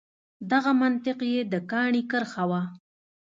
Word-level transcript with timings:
دغه 0.51 0.71
منطق 0.81 1.19
یې 1.33 1.41
د 1.51 1.55
کاڼي 1.71 2.01
کرښه 2.11 2.43
وه. 2.49 2.61